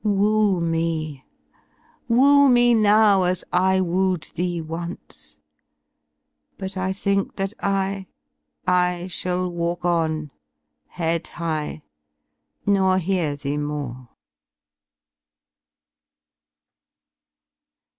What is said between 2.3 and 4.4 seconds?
me now As I wooed